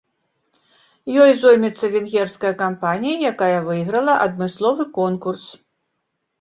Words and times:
Ёй 1.25 1.31
зоймецца 1.43 1.85
венгерская 1.97 2.53
кампанія, 2.63 3.17
якая 3.35 3.59
выйграла 3.69 4.19
адмысловы 4.25 4.83
конкурс. 5.01 5.45